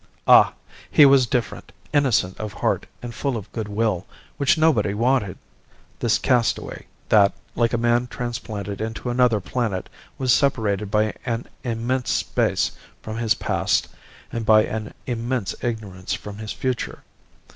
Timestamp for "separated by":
10.33-11.13